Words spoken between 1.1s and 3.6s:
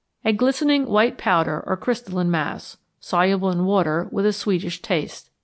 powder or crystalline mass. Soluble